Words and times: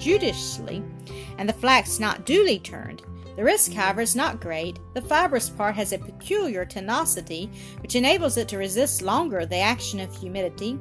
judiciously, 0.00 0.82
and 1.38 1.48
the 1.48 1.52
flax 1.52 2.00
not 2.00 2.26
duly 2.26 2.58
turned. 2.58 3.02
The 3.36 3.44
risk, 3.44 3.72
however, 3.72 4.00
is 4.00 4.16
not 4.16 4.40
great. 4.40 4.78
The 4.94 5.02
fibrous 5.02 5.48
part 5.48 5.74
has 5.76 5.92
a 5.92 5.98
peculiar 5.98 6.64
tenacity 6.64 7.50
which 7.80 7.94
enables 7.94 8.36
it 8.36 8.48
to 8.48 8.58
resist 8.58 9.02
longer 9.02 9.46
the 9.46 9.56
action 9.56 10.00
of 10.00 10.14
humidity. 10.14 10.78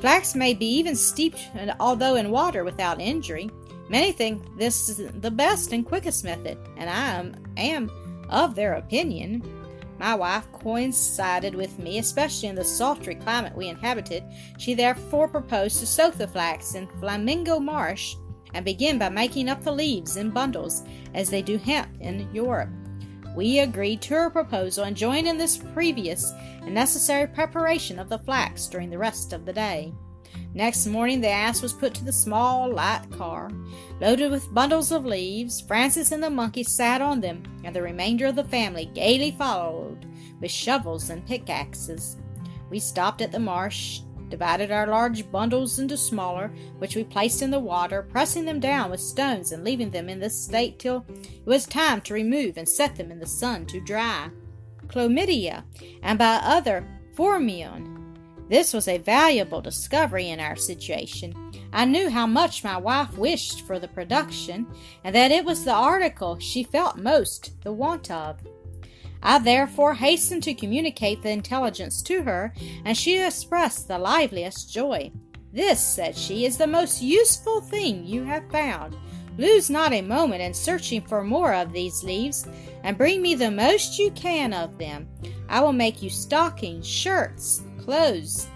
Flax 0.00 0.34
may 0.34 0.54
be 0.54 0.66
even 0.66 0.96
steeped, 0.96 1.50
although 1.78 2.14
in 2.14 2.30
water, 2.30 2.64
without 2.64 3.00
injury. 3.00 3.50
Many 3.88 4.12
think 4.12 4.56
this 4.56 4.88
is 4.88 5.10
the 5.20 5.30
best 5.30 5.72
and 5.72 5.84
quickest 5.84 6.24
method, 6.24 6.56
and 6.76 6.88
I 6.88 7.14
am, 7.14 7.34
am 7.56 7.90
of 8.30 8.54
their 8.54 8.74
opinion. 8.74 9.42
My 9.98 10.14
wife 10.14 10.50
coincided 10.52 11.54
with 11.54 11.78
me, 11.78 11.98
especially 11.98 12.48
in 12.48 12.54
the 12.54 12.64
sultry 12.64 13.16
climate 13.16 13.54
we 13.54 13.68
inhabited. 13.68 14.24
She 14.56 14.72
therefore 14.72 15.28
proposed 15.28 15.80
to 15.80 15.86
soak 15.86 16.14
the 16.14 16.28
flax 16.28 16.74
in 16.74 16.86
Flamingo 17.00 17.58
Marsh 17.58 18.16
and 18.54 18.64
begin 18.64 18.98
by 18.98 19.08
making 19.08 19.48
up 19.48 19.62
the 19.62 19.72
leaves 19.72 20.16
in 20.16 20.30
bundles, 20.30 20.82
as 21.14 21.30
they 21.30 21.42
do 21.42 21.58
hemp 21.58 21.88
in 22.00 22.28
Europe. 22.32 22.70
We 23.36 23.60
agreed 23.60 24.02
to 24.02 24.14
her 24.14 24.30
proposal 24.30 24.84
and 24.84 24.96
joined 24.96 25.28
in 25.28 25.38
this 25.38 25.56
previous 25.56 26.32
and 26.62 26.74
necessary 26.74 27.26
preparation 27.26 27.98
of 27.98 28.08
the 28.08 28.18
flax 28.18 28.66
during 28.66 28.90
the 28.90 28.98
rest 28.98 29.32
of 29.32 29.44
the 29.46 29.52
day. 29.52 29.92
Next 30.52 30.86
morning, 30.86 31.20
the 31.20 31.28
ass 31.28 31.62
was 31.62 31.72
put 31.72 31.94
to 31.94 32.04
the 32.04 32.12
small, 32.12 32.72
light 32.72 33.06
car, 33.12 33.50
loaded 34.00 34.32
with 34.32 34.52
bundles 34.52 34.90
of 34.90 35.04
leaves. 35.04 35.60
Francis 35.60 36.10
and 36.10 36.22
the 36.22 36.30
monkey 36.30 36.64
sat 36.64 37.00
on 37.00 37.20
them, 37.20 37.44
and 37.62 37.74
the 37.74 37.82
remainder 37.82 38.26
of 38.26 38.36
the 38.36 38.44
family 38.44 38.86
gaily 38.86 39.30
followed 39.32 40.06
with 40.40 40.50
shovels 40.50 41.10
and 41.10 41.24
pickaxes. 41.26 42.16
We 42.68 42.80
stopped 42.80 43.20
at 43.20 43.30
the 43.30 43.38
marsh, 43.38 44.00
divided 44.30 44.70
our 44.70 44.86
large 44.86 45.30
bundles 45.30 45.78
into 45.78 45.96
smaller, 45.96 46.50
which 46.78 46.96
we 46.96 47.04
placed 47.04 47.42
in 47.42 47.50
the 47.50 47.58
water, 47.58 48.02
pressing 48.02 48.44
them 48.44 48.60
down 48.60 48.90
with 48.90 49.00
stones 49.00 49.52
and 49.52 49.62
leaving 49.62 49.90
them 49.90 50.08
in 50.08 50.20
this 50.20 50.40
state 50.40 50.78
till 50.78 51.04
it 51.08 51.44
was 51.44 51.66
time 51.66 52.00
to 52.02 52.14
remove 52.14 52.56
and 52.56 52.68
set 52.68 52.96
them 52.96 53.10
in 53.10 53.18
the 53.18 53.26
sun 53.26 53.66
to 53.66 53.80
dry. 53.80 54.30
Chlamydia, 54.86 55.64
and 56.02 56.18
by 56.18 56.40
other 56.42 56.86
Phormium. 57.14 57.98
This 58.48 58.72
was 58.72 58.88
a 58.88 58.98
valuable 58.98 59.60
discovery 59.60 60.30
in 60.30 60.40
our 60.40 60.56
situation. 60.56 61.34
I 61.72 61.84
knew 61.84 62.10
how 62.10 62.26
much 62.26 62.64
my 62.64 62.76
wife 62.76 63.16
wished 63.16 63.64
for 63.66 63.78
the 63.78 63.86
production, 63.86 64.66
and 65.04 65.14
that 65.14 65.30
it 65.30 65.44
was 65.44 65.64
the 65.64 65.72
article 65.72 66.38
she 66.40 66.64
felt 66.64 66.96
most 66.96 67.52
the 67.62 67.72
want 67.72 68.10
of. 68.10 68.38
I 69.22 69.38
therefore 69.38 69.94
hastened 69.94 70.42
to 70.44 70.54
communicate 70.54 71.22
the 71.22 71.30
intelligence 71.30 72.02
to 72.02 72.22
her, 72.22 72.54
and 72.84 72.96
she 72.96 73.18
expressed 73.18 73.88
the 73.88 73.98
liveliest 73.98 74.72
joy. 74.72 75.12
This, 75.52 75.84
said 75.84 76.16
she, 76.16 76.46
is 76.46 76.56
the 76.56 76.66
most 76.66 77.02
useful 77.02 77.60
thing 77.60 78.06
you 78.06 78.24
have 78.24 78.50
found. 78.50 78.96
Lose 79.36 79.70
not 79.70 79.92
a 79.92 80.02
moment 80.02 80.42
in 80.42 80.54
searching 80.54 81.02
for 81.02 81.24
more 81.24 81.54
of 81.54 81.72
these 81.72 82.04
leaves, 82.04 82.46
and 82.82 82.96
bring 82.96 83.20
me 83.20 83.34
the 83.34 83.50
most 83.50 83.98
you 83.98 84.10
can 84.12 84.52
of 84.52 84.78
them. 84.78 85.08
I 85.48 85.60
will 85.60 85.72
make 85.72 86.02
you 86.02 86.10
stockings, 86.10 86.86
shirts, 86.86 87.62
clothes, 87.78 88.46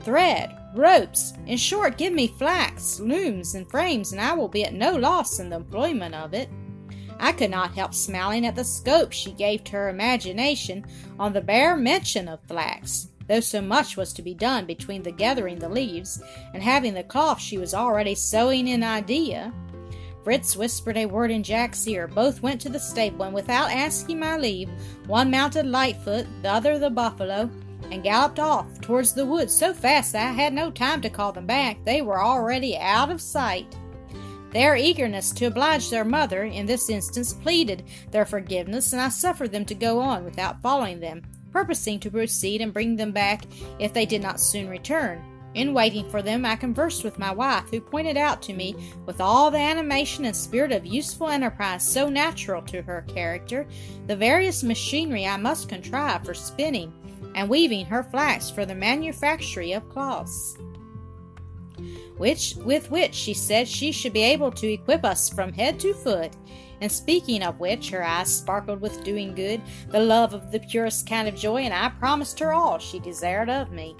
thread, 0.00 0.56
ropes. 0.74 1.34
In 1.46 1.56
short, 1.56 1.96
give 1.96 2.12
me 2.12 2.26
flax, 2.26 3.00
looms, 3.00 3.54
and 3.54 3.70
frames, 3.70 4.12
and 4.12 4.20
I 4.20 4.34
will 4.34 4.48
be 4.48 4.64
at 4.64 4.74
no 4.74 4.96
loss 4.96 5.38
in 5.38 5.48
the 5.48 5.56
employment 5.56 6.14
of 6.14 6.34
it. 6.34 6.48
I 7.22 7.30
could 7.30 7.52
not 7.52 7.74
help 7.74 7.94
smiling 7.94 8.44
at 8.44 8.56
the 8.56 8.64
scope 8.64 9.12
she 9.12 9.30
gave 9.30 9.62
to 9.64 9.72
her 9.72 9.88
imagination 9.88 10.84
on 11.20 11.32
the 11.32 11.40
bare 11.40 11.76
mention 11.76 12.26
of 12.26 12.42
flax, 12.48 13.10
though 13.28 13.38
so 13.38 13.62
much 13.62 13.96
was 13.96 14.12
to 14.14 14.22
be 14.22 14.34
done 14.34 14.66
between 14.66 15.04
the 15.04 15.12
gathering 15.12 15.60
the 15.60 15.68
leaves 15.68 16.20
and 16.52 16.60
having 16.60 16.94
the 16.94 17.04
cloth 17.04 17.40
she 17.40 17.58
was 17.58 17.74
already 17.74 18.16
sewing 18.16 18.66
in 18.66 18.82
idea. 18.82 19.54
Fritz 20.24 20.56
whispered 20.56 20.96
a 20.96 21.06
word 21.06 21.30
in 21.30 21.44
Jack's 21.44 21.86
ear. 21.86 22.08
Both 22.08 22.42
went 22.42 22.60
to 22.62 22.68
the 22.68 22.80
stable, 22.80 23.24
and 23.24 23.34
without 23.34 23.70
asking 23.70 24.18
my 24.18 24.36
leave, 24.36 24.68
one 25.06 25.30
mounted 25.30 25.66
Lightfoot, 25.66 26.26
the 26.42 26.50
other 26.50 26.76
the 26.80 26.90
buffalo, 26.90 27.48
and 27.92 28.02
galloped 28.02 28.40
off 28.40 28.80
towards 28.80 29.12
the 29.12 29.26
woods 29.26 29.54
so 29.54 29.72
fast 29.72 30.12
that 30.12 30.30
I 30.30 30.32
had 30.32 30.52
no 30.52 30.72
time 30.72 31.00
to 31.02 31.10
call 31.10 31.30
them 31.30 31.46
back. 31.46 31.84
They 31.84 32.02
were 32.02 32.20
already 32.20 32.76
out 32.76 33.10
of 33.10 33.20
sight. 33.20 33.76
Their 34.52 34.76
eagerness 34.76 35.32
to 35.32 35.46
oblige 35.46 35.88
their 35.88 36.04
mother, 36.04 36.44
in 36.44 36.66
this 36.66 36.90
instance, 36.90 37.32
pleaded 37.32 37.84
their 38.10 38.26
forgiveness, 38.26 38.92
and 38.92 39.00
I 39.00 39.08
suffered 39.08 39.50
them 39.50 39.64
to 39.64 39.74
go 39.74 39.98
on 39.98 40.24
without 40.24 40.60
following 40.60 41.00
them, 41.00 41.22
purposing 41.52 41.98
to 42.00 42.10
proceed 42.10 42.60
and 42.60 42.72
bring 42.72 42.96
them 42.96 43.12
back 43.12 43.44
if 43.78 43.94
they 43.94 44.04
did 44.04 44.22
not 44.22 44.40
soon 44.40 44.68
return. 44.68 45.24
In 45.54 45.72
waiting 45.72 46.08
for 46.08 46.22
them, 46.22 46.44
I 46.44 46.56
conversed 46.56 47.02
with 47.02 47.18
my 47.18 47.30
wife, 47.30 47.68
who 47.70 47.80
pointed 47.80 48.18
out 48.18 48.42
to 48.42 48.52
me, 48.52 48.74
with 49.06 49.20
all 49.20 49.50
the 49.50 49.58
animation 49.58 50.26
and 50.26 50.36
spirit 50.36 50.72
of 50.72 50.84
useful 50.84 51.28
enterprise 51.28 51.86
so 51.86 52.08
natural 52.08 52.62
to 52.62 52.82
her 52.82 53.02
character, 53.08 53.66
the 54.06 54.16
various 54.16 54.62
machinery 54.62 55.26
I 55.26 55.38
must 55.38 55.68
contrive 55.68 56.24
for 56.24 56.34
spinning 56.34 56.92
and 57.34 57.48
weaving 57.48 57.86
her 57.86 58.02
flax 58.02 58.50
for 58.50 58.66
the 58.66 58.74
manufactory 58.74 59.72
of 59.72 59.88
cloths 59.88 60.56
which 62.16 62.56
with 62.56 62.90
which 62.90 63.14
she 63.14 63.34
said 63.34 63.68
she 63.68 63.92
should 63.92 64.12
be 64.12 64.22
able 64.22 64.50
to 64.52 64.72
equip 64.72 65.04
us 65.04 65.28
from 65.28 65.52
head 65.52 65.78
to 65.80 65.92
foot. 65.94 66.32
And 66.80 66.90
speaking 66.90 67.42
of 67.42 67.60
which, 67.60 67.90
her 67.90 68.04
eyes 68.04 68.34
sparkled 68.34 68.80
with 68.80 69.04
doing 69.04 69.34
good, 69.34 69.62
the 69.90 70.00
love 70.00 70.34
of 70.34 70.50
the 70.50 70.58
purest 70.58 71.08
kind 71.08 71.28
of 71.28 71.36
joy, 71.36 71.62
and 71.62 71.72
I 71.72 71.90
promised 71.90 72.40
her 72.40 72.52
all 72.52 72.78
she 72.78 72.98
desired 72.98 73.48
of 73.48 73.70
me. 73.70 73.96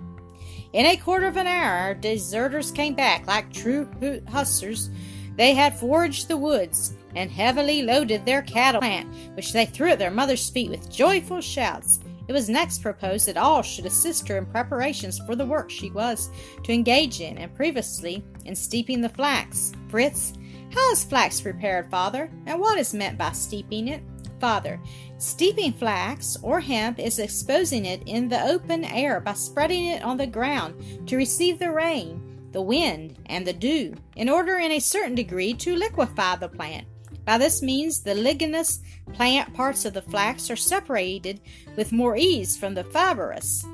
In 0.73 0.87
a 0.87 0.97
quarter 0.97 1.27
of 1.27 1.37
an 1.37 1.47
hour, 1.47 1.79
our 1.79 1.95
deserters 1.95 2.71
came 2.71 2.95
back 2.95 3.27
like 3.27 3.53
true 3.53 3.89
hussars. 4.29 4.91
They 5.37 5.55
had 5.55 5.79
foraged 5.79 6.29
the 6.29 6.37
woods 6.37 6.95
and 7.15 7.31
heavily 7.31 7.83
loaded 7.83 8.25
their 8.25 8.43
cattle 8.43 8.81
plant, 8.81 9.15
which 9.35 9.53
they 9.53 9.67
threw 9.67 9.91
at 9.91 9.99
their 9.99 10.11
mother's 10.11 10.49
feet 10.49 10.71
with 10.71 10.91
joyful 10.91 11.41
shouts. 11.41 12.01
It 12.29 12.33
was 12.33 12.49
next 12.49 12.83
proposed 12.83 13.27
that 13.27 13.37
all 13.37 13.63
should 13.63 13.87
assist 13.87 14.29
her 14.29 14.39
in 14.39 14.47
preparations 14.47 15.19
for 15.27 15.35
the 15.37 15.47
work 15.47 15.71
she 15.71 15.91
was 15.91 16.31
to 16.63 16.73
engage 16.73 17.21
in, 17.21 17.39
and 17.39 17.55
previously 17.55 18.25
in 18.45 18.55
steeping 18.55 19.01
the 19.01 19.09
flax. 19.09 19.73
Fritz, 19.89 20.33
how 20.73 20.93
is 20.93 21.05
flax 21.05 21.41
prepared, 21.41 21.91
father, 21.91 22.31
and 22.47 22.59
what 22.61 22.79
is 22.79 22.95
meant 22.95 23.19
by 23.19 23.33
steeping 23.33 23.89
it? 23.89 24.03
Father, 24.41 24.81
steeping 25.19 25.73
flax 25.73 26.37
or 26.43 26.61
hemp 26.61 26.99
is 26.99 27.19
exposing 27.19 27.85
it 27.85 28.03
in 28.07 28.29
the 28.29 28.43
open 28.45 28.85
air 28.85 29.21
by 29.21 29.35
spreading 29.35 29.87
it 29.87 30.03
on 30.03 30.17
the 30.17 30.27
ground 30.27 31.07
to 31.07 31.17
receive 31.17 31.59
the 31.59 31.71
rain, 31.71 32.49
the 32.51 32.63
wind, 32.63 33.19
and 33.27 33.47
the 33.47 33.53
dew, 33.53 33.95
in 34.17 34.29
order 34.29 34.57
in 34.57 34.73
a 34.73 34.81
certain 34.81 35.15
degree 35.15 35.55
to 35.55 35.77
liquefy 35.77 36.37
the 36.37 36.49
plant. 36.49 36.87
By 37.25 37.39
this 37.39 37.63
means, 37.63 38.01
the 38.01 38.15
ligneous 38.15 38.81
plant 39.13 39.55
parts 39.55 39.85
of 39.85 39.95
the 39.95 40.03
flax 40.03 40.51
are 40.51 40.57
separated 40.57 41.41
with 41.77 41.93
more 41.93 42.17
ease 42.17 42.57
from 42.57 42.75
the 42.75 42.85
fibrous. 42.85 43.65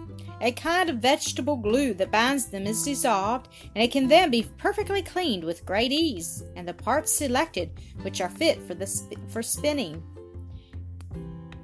A 0.40 0.52
kind 0.52 0.88
of 0.88 0.98
vegetable 0.98 1.56
glue 1.56 1.94
that 1.94 2.12
binds 2.12 2.46
them 2.46 2.66
is 2.66 2.84
dissolved, 2.84 3.48
and 3.74 3.82
it 3.82 3.90
can 3.90 4.06
then 4.06 4.30
be 4.30 4.46
perfectly 4.56 5.02
cleaned 5.02 5.42
with 5.42 5.66
great 5.66 5.90
ease, 5.90 6.44
and 6.54 6.68
the 6.68 6.74
parts 6.74 7.12
selected 7.12 7.70
which 8.02 8.20
are 8.20 8.28
fit 8.28 8.62
for, 8.62 8.74
the 8.74 8.86
sp- 8.86 9.18
for 9.28 9.42
spinning. 9.42 10.02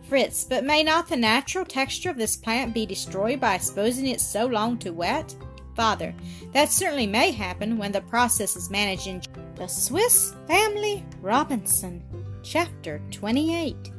Fritz, 0.08 0.44
but 0.44 0.64
may 0.64 0.82
not 0.82 1.08
the 1.08 1.16
natural 1.16 1.64
texture 1.64 2.10
of 2.10 2.16
this 2.16 2.36
plant 2.36 2.74
be 2.74 2.84
destroyed 2.84 3.40
by 3.40 3.54
exposing 3.54 4.06
it 4.06 4.20
so 4.20 4.46
long 4.46 4.76
to 4.78 4.90
wet? 4.90 5.34
Father, 5.74 6.14
that 6.52 6.70
certainly 6.70 7.06
may 7.06 7.32
happen 7.32 7.78
when 7.78 7.92
the 7.92 8.00
process 8.02 8.54
is 8.56 8.70
managed 8.70 9.06
in 9.06 9.20
the 9.56 9.66
Swiss 9.66 10.34
Family 10.46 11.04
Robinson, 11.20 12.02
Chapter 12.42 13.00
28 13.10 13.90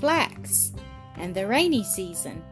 Flax 0.00 0.72
and 1.16 1.34
the 1.34 1.46
Rainy 1.46 1.84
Season. 1.84 2.42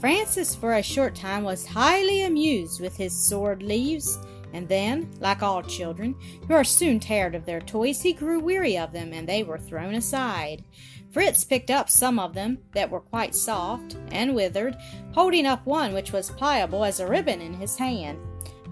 Francis, 0.00 0.54
for 0.54 0.74
a 0.74 0.82
short 0.82 1.14
time, 1.14 1.44
was 1.44 1.66
highly 1.66 2.24
amused 2.24 2.80
with 2.80 2.96
his 2.96 3.14
sword 3.28 3.62
leaves, 3.62 4.18
and 4.52 4.68
then, 4.68 5.10
like 5.20 5.42
all 5.42 5.62
children, 5.62 6.14
who 6.46 6.54
are 6.54 6.64
soon 6.64 7.00
tired 7.00 7.34
of 7.34 7.44
their 7.46 7.60
toys, 7.60 8.02
he 8.02 8.12
grew 8.12 8.40
weary 8.40 8.76
of 8.76 8.92
them, 8.92 9.12
and 9.12 9.28
they 9.28 9.42
were 9.42 9.58
thrown 9.58 9.94
aside. 9.94 10.64
Fritz 11.12 11.42
picked 11.44 11.70
up 11.70 11.90
some 11.90 12.18
of 12.18 12.34
them 12.34 12.58
that 12.72 12.90
were 12.90 13.00
quite 13.00 13.34
soft 13.34 13.96
and 14.12 14.34
withered, 14.34 14.76
holding 15.12 15.44
up 15.44 15.66
one 15.66 15.92
which 15.92 16.12
was 16.12 16.30
pliable 16.30 16.84
as 16.84 17.00
a 17.00 17.06
ribbon 17.06 17.40
in 17.40 17.54
his 17.54 17.76
hand. 17.76 18.18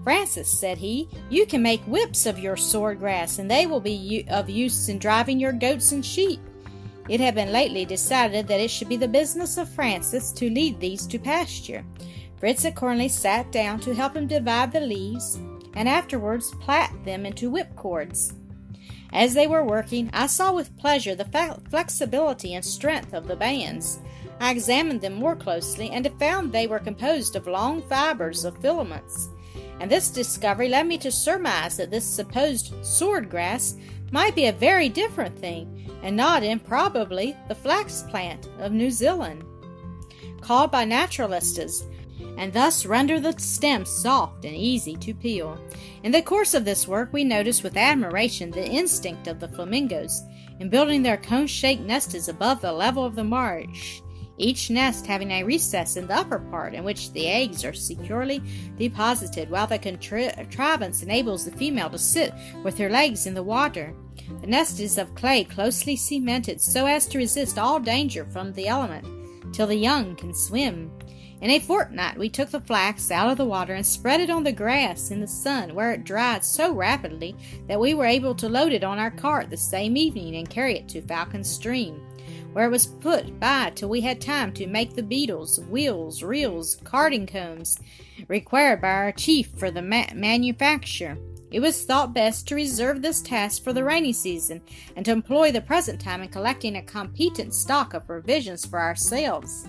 Francis, 0.03 0.49
said 0.49 0.77
he, 0.77 1.09
you 1.29 1.45
can 1.45 1.61
make 1.61 1.81
whips 1.81 2.25
of 2.25 2.39
your 2.39 2.55
sword 2.55 2.99
grass, 2.99 3.39
and 3.39 3.51
they 3.51 3.65
will 3.65 3.81
be 3.81 4.25
of 4.29 4.49
use 4.49 4.87
in 4.87 4.97
driving 4.97 5.39
your 5.39 5.51
goats 5.51 5.91
and 5.91 6.05
sheep. 6.05 6.39
It 7.09 7.19
had 7.19 7.35
been 7.35 7.51
lately 7.51 7.83
decided 7.83 8.47
that 8.47 8.61
it 8.61 8.71
should 8.71 8.87
be 8.87 8.95
the 8.95 9.07
business 9.07 9.57
of 9.57 9.67
Francis 9.67 10.31
to 10.33 10.49
lead 10.49 10.79
these 10.79 11.05
to 11.07 11.19
pasture. 11.19 11.83
Fritz 12.37 12.63
accordingly 12.63 13.09
sat 13.09 13.51
down 13.51 13.81
to 13.81 13.93
help 13.93 14.15
him 14.15 14.27
divide 14.27 14.71
the 14.71 14.79
leaves, 14.79 15.35
and 15.73 15.89
afterwards 15.89 16.53
plait 16.61 16.89
them 17.03 17.25
into 17.25 17.49
whipcords. 17.49 18.33
As 19.11 19.33
they 19.33 19.47
were 19.47 19.63
working, 19.63 20.09
I 20.13 20.27
saw 20.27 20.53
with 20.53 20.77
pleasure 20.77 21.15
the 21.15 21.59
flexibility 21.69 22.53
and 22.53 22.63
strength 22.63 23.13
of 23.13 23.27
the 23.27 23.35
bands. 23.35 23.99
I 24.39 24.51
examined 24.51 25.01
them 25.01 25.13
more 25.13 25.35
closely 25.35 25.89
and 25.89 26.09
found 26.19 26.51
they 26.51 26.67
were 26.67 26.79
composed 26.79 27.35
of 27.35 27.47
long 27.47 27.81
fibers 27.83 28.45
of 28.45 28.61
filaments. 28.61 29.29
and 29.79 29.89
this 29.89 30.09
discovery 30.09 30.67
led 30.67 30.85
me 30.87 30.97
to 30.97 31.11
surmise 31.11 31.77
that 31.77 31.89
this 31.89 32.03
supposed 32.03 32.73
sword 32.85 33.29
grass 33.29 33.75
might 34.11 34.35
be 34.35 34.47
a 34.47 34.51
very 34.51 34.89
different 34.89 35.37
thing, 35.37 35.89
and 36.03 36.15
not 36.15 36.43
improbably 36.43 37.35
the 37.47 37.55
flax 37.55 38.03
plant 38.09 38.49
of 38.59 38.71
New 38.71 38.91
Zealand, 38.91 39.43
called 40.41 40.71
by 40.71 40.83
naturalists 40.83 41.83
and 42.37 42.53
thus 42.53 42.85
render 42.85 43.19
the 43.19 43.33
stems 43.37 43.89
soft 43.89 44.45
and 44.45 44.55
easy 44.55 44.95
to 44.95 45.13
peel. 45.13 45.59
In 46.03 46.11
the 46.11 46.21
course 46.21 46.53
of 46.53 46.65
this 46.65 46.87
work, 46.87 47.11
we 47.11 47.23
notice 47.23 47.63
with 47.63 47.77
admiration 47.77 48.51
the 48.51 48.65
instinct 48.65 49.27
of 49.27 49.39
the 49.39 49.47
flamingos 49.47 50.23
in 50.59 50.69
building 50.69 51.03
their 51.03 51.17
cone 51.17 51.47
shaped 51.47 51.83
nests 51.83 52.27
above 52.27 52.61
the 52.61 52.71
level 52.71 53.03
of 53.05 53.15
the 53.15 53.23
marsh, 53.23 54.01
each 54.37 54.69
nest 54.69 55.05
having 55.05 55.31
a 55.31 55.43
recess 55.43 55.97
in 55.97 56.07
the 56.07 56.15
upper 56.15 56.39
part 56.39 56.73
in 56.73 56.83
which 56.83 57.11
the 57.11 57.27
eggs 57.27 57.65
are 57.65 57.73
securely 57.73 58.41
deposited, 58.77 59.49
while 59.49 59.67
the 59.67 59.77
contrivance 59.77 61.03
enables 61.03 61.45
the 61.45 61.51
female 61.51 61.89
to 61.89 61.97
sit 61.97 62.33
with 62.63 62.77
her 62.77 62.89
legs 62.89 63.27
in 63.27 63.33
the 63.33 63.43
water. 63.43 63.93
The 64.41 64.47
nest 64.47 64.79
is 64.79 64.97
of 64.97 65.13
clay 65.15 65.43
closely 65.43 65.95
cemented 65.95 66.61
so 66.61 66.85
as 66.85 67.05
to 67.07 67.17
resist 67.17 67.57
all 67.57 67.79
danger 67.79 68.25
from 68.25 68.53
the 68.53 68.67
element 68.67 69.05
till 69.53 69.67
the 69.67 69.75
young 69.75 70.15
can 70.15 70.33
swim. 70.33 70.91
In 71.41 71.51
a 71.51 71.59
fortnight 71.59 72.17
we 72.17 72.27
took 72.27 72.49
the 72.49 72.59
flax 72.59 73.11
out 73.11 73.29
of 73.31 73.37
the 73.37 73.45
water 73.45 73.73
and 73.73 73.85
spread 73.85 74.19
it 74.19 74.29
on 74.29 74.43
the 74.43 74.51
grass 74.51 75.09
in 75.09 75.21
the 75.21 75.27
sun, 75.27 75.73
where 75.73 75.93
it 75.93 76.03
dried 76.03 76.43
so 76.43 76.73
rapidly 76.73 77.33
that 77.69 77.79
we 77.79 77.93
were 77.93 78.05
able 78.05 78.35
to 78.35 78.49
load 78.49 78.73
it 78.73 78.83
on 78.83 78.99
our 78.99 79.11
cart 79.11 79.49
the 79.49 79.55
same 79.55 79.95
evening 79.95 80.35
and 80.35 80.49
carry 80.49 80.77
it 80.77 80.89
to 80.89 81.01
Falcon 81.01 81.45
Stream, 81.45 82.05
where 82.51 82.65
it 82.65 82.71
was 82.71 82.87
put 82.87 83.39
by 83.39 83.71
till 83.73 83.87
we 83.87 84.01
had 84.01 84.19
time 84.19 84.51
to 84.51 84.67
make 84.67 84.93
the 84.93 85.03
beetles, 85.03 85.61
wheels, 85.69 86.23
reels, 86.23 86.75
carding 86.83 87.25
combs 87.25 87.79
required 88.27 88.81
by 88.81 88.89
our 88.89 89.13
chief 89.13 89.49
for 89.55 89.71
the 89.71 89.81
ma- 89.81 90.13
manufacture. 90.13 91.17
It 91.51 91.61
was 91.61 91.85
thought 91.85 92.13
best 92.13 92.49
to 92.49 92.55
reserve 92.55 93.01
this 93.01 93.21
task 93.21 93.63
for 93.63 93.71
the 93.71 93.85
rainy 93.85 94.11
season 94.11 94.61
and 94.97 95.05
to 95.05 95.11
employ 95.11 95.53
the 95.53 95.61
present 95.61 96.01
time 96.01 96.21
in 96.21 96.27
collecting 96.27 96.75
a 96.75 96.81
competent 96.81 97.55
stock 97.55 97.93
of 97.93 98.05
provisions 98.05 98.65
for 98.65 98.81
ourselves 98.81 99.65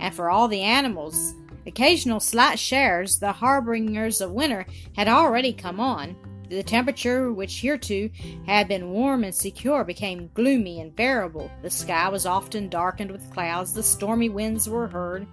and 0.00 0.14
for 0.14 0.30
all 0.30 0.48
the 0.48 0.62
animals. 0.62 1.34
Occasional 1.66 2.20
slight 2.20 2.58
showers, 2.58 3.18
the 3.18 3.32
harbingers 3.32 4.20
of 4.20 4.32
winter, 4.32 4.66
had 4.96 5.08
already 5.08 5.52
come 5.52 5.78
on. 5.78 6.16
The 6.48 6.64
temperature, 6.64 7.32
which 7.32 7.60
hitherto 7.60 8.10
had 8.44 8.66
been 8.66 8.90
warm 8.90 9.22
and 9.22 9.32
secure, 9.32 9.84
became 9.84 10.30
gloomy 10.34 10.80
and 10.80 10.96
variable. 10.96 11.48
The 11.62 11.70
sky 11.70 12.08
was 12.08 12.26
often 12.26 12.68
darkened 12.68 13.12
with 13.12 13.30
clouds, 13.32 13.72
the 13.72 13.84
stormy 13.84 14.28
winds 14.30 14.68
were 14.68 14.88
heard, 14.88 15.28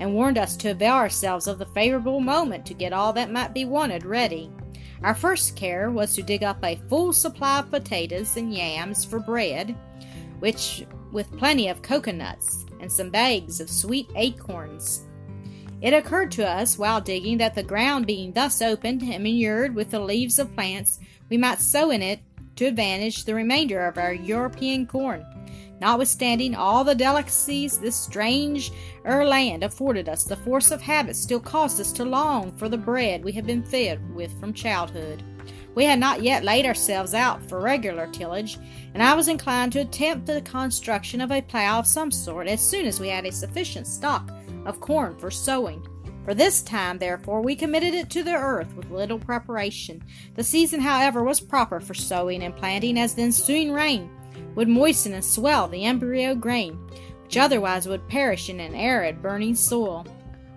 and 0.00 0.12
warned 0.12 0.38
us 0.38 0.56
to 0.56 0.70
avail 0.70 0.94
ourselves 0.94 1.46
of 1.46 1.58
the 1.58 1.66
favorable 1.66 2.18
moment 2.18 2.66
to 2.66 2.74
get 2.74 2.92
all 2.92 3.12
that 3.12 3.30
might 3.30 3.54
be 3.54 3.64
wanted 3.64 4.04
ready. 4.04 4.50
Our 5.04 5.14
first 5.14 5.54
care 5.54 5.90
was 5.90 6.16
to 6.16 6.22
dig 6.22 6.42
up 6.42 6.64
a 6.64 6.80
full 6.88 7.12
supply 7.12 7.60
of 7.60 7.70
potatoes 7.70 8.36
and 8.36 8.52
yams 8.52 9.04
for 9.04 9.20
bread, 9.20 9.76
which 10.40 10.84
with 11.12 11.30
plenty 11.38 11.68
of 11.68 11.82
coconuts 11.82 12.65
and 12.80 12.90
some 12.90 13.10
bags 13.10 13.60
of 13.60 13.70
sweet 13.70 14.08
acorns. 14.16 15.04
It 15.82 15.92
occurred 15.92 16.30
to 16.32 16.48
us 16.48 16.78
while 16.78 17.00
digging 17.00 17.38
that 17.38 17.54
the 17.54 17.62
ground 17.62 18.06
being 18.06 18.32
thus 18.32 18.62
opened 18.62 19.02
and 19.02 19.22
manured 19.22 19.74
with 19.74 19.90
the 19.90 20.00
leaves 20.00 20.38
of 20.38 20.54
plants, 20.54 20.98
we 21.28 21.36
might 21.36 21.60
sow 21.60 21.90
in 21.90 22.02
it 22.02 22.20
to 22.56 22.66
advantage 22.66 23.24
the 23.24 23.34
remainder 23.34 23.86
of 23.86 23.98
our 23.98 24.14
European 24.14 24.86
corn. 24.86 25.24
Notwithstanding 25.80 26.54
all 26.54 26.84
the 26.84 26.94
delicacies 26.94 27.78
this 27.78 27.96
strange 27.96 28.72
er 29.04 29.26
land 29.26 29.62
afforded 29.62 30.08
us, 30.08 30.24
the 30.24 30.36
force 30.36 30.70
of 30.70 30.80
habit 30.80 31.16
still 31.16 31.40
caused 31.40 31.80
us 31.80 31.92
to 31.92 32.04
long 32.04 32.56
for 32.56 32.70
the 32.70 32.78
bread 32.78 33.22
we 33.22 33.32
had 33.32 33.46
been 33.46 33.62
fed 33.62 34.00
with 34.14 34.38
from 34.40 34.54
childhood. 34.54 35.22
We 35.76 35.84
had 35.84 36.00
not 36.00 36.22
yet 36.22 36.42
laid 36.42 36.64
ourselves 36.64 37.12
out 37.12 37.46
for 37.48 37.60
regular 37.60 38.06
tillage, 38.06 38.58
and 38.94 39.02
I 39.02 39.14
was 39.14 39.28
inclined 39.28 39.72
to 39.74 39.80
attempt 39.80 40.24
the 40.24 40.40
construction 40.40 41.20
of 41.20 41.30
a 41.30 41.42
plow 41.42 41.78
of 41.78 41.86
some 41.86 42.10
sort 42.10 42.48
as 42.48 42.62
soon 42.62 42.86
as 42.86 42.98
we 42.98 43.08
had 43.08 43.26
a 43.26 43.30
sufficient 43.30 43.86
stock 43.86 44.32
of 44.64 44.80
corn 44.80 45.18
for 45.18 45.30
sowing. 45.30 45.86
For 46.24 46.32
this 46.32 46.62
time, 46.62 46.96
therefore, 46.96 47.42
we 47.42 47.54
committed 47.54 47.92
it 47.92 48.08
to 48.10 48.22
the 48.22 48.34
earth 48.34 48.74
with 48.74 48.90
little 48.90 49.18
preparation. 49.18 50.02
The 50.34 50.42
season, 50.42 50.80
however, 50.80 51.22
was 51.22 51.40
proper 51.40 51.78
for 51.78 51.92
sowing 51.92 52.42
and 52.42 52.56
planting, 52.56 52.98
as 52.98 53.14
the 53.14 53.22
ensuing 53.22 53.70
rain 53.70 54.10
would 54.54 54.68
moisten 54.68 55.12
and 55.12 55.24
swell 55.24 55.68
the 55.68 55.84
embryo 55.84 56.34
grain, 56.34 56.78
which 57.22 57.36
otherwise 57.36 57.86
would 57.86 58.08
perish 58.08 58.48
in 58.48 58.60
an 58.60 58.74
arid, 58.74 59.20
burning 59.20 59.54
soil. 59.54 60.06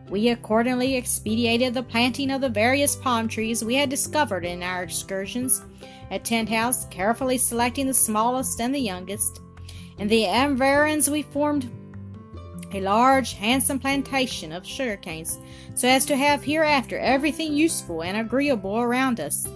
We 0.09 0.29
accordingly 0.29 0.95
expedited 0.95 1.73
the 1.73 1.83
planting 1.83 2.31
of 2.31 2.41
the 2.41 2.49
various 2.49 2.95
palm 2.95 3.27
trees 3.27 3.63
we 3.63 3.75
had 3.75 3.89
discovered 3.89 4.43
in 4.43 4.63
our 4.63 4.83
excursions 4.83 5.61
at 6.09 6.25
Tent 6.25 6.49
House, 6.49 6.87
carefully 6.87 7.37
selecting 7.37 7.85
the 7.85 7.93
smallest 7.93 8.59
and 8.59 8.73
the 8.73 8.79
youngest. 8.79 9.41
In 9.99 10.07
the 10.07 10.25
environs 10.25 11.09
we 11.09 11.21
formed 11.21 11.69
a 12.73 12.81
large, 12.81 13.33
handsome 13.33 13.79
plantation 13.79 14.51
of 14.51 14.65
sugar 14.65 14.97
canes, 14.97 15.37
so 15.75 15.87
as 15.87 16.05
to 16.05 16.15
have 16.15 16.43
hereafter 16.43 16.97
everything 16.99 17.53
useful 17.53 18.03
and 18.03 18.17
agreeable 18.17 18.77
around 18.77 19.19
us, 19.19 19.47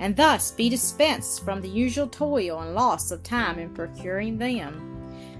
and 0.00 0.16
thus 0.16 0.52
be 0.52 0.68
dispensed 0.68 1.44
from 1.44 1.60
the 1.60 1.68
usual 1.68 2.06
toil 2.06 2.60
and 2.60 2.74
loss 2.74 3.10
of 3.10 3.22
time 3.22 3.58
in 3.58 3.74
procuring 3.74 4.38
them. 4.38 4.97